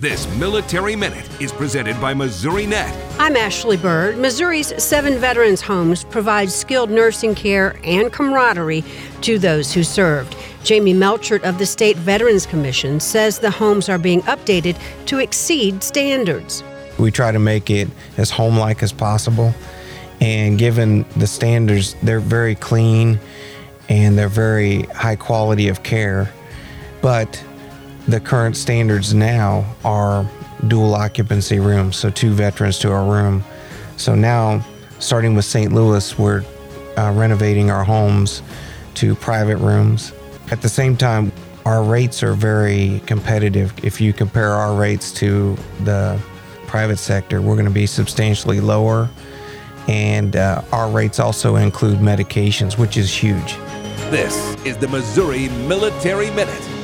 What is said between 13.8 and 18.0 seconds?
are being updated to exceed standards. We try to make it